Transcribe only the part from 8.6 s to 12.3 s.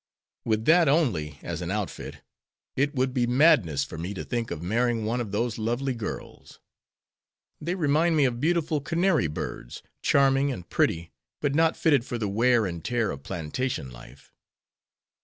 canary birds, charming and pretty, but not fitted for the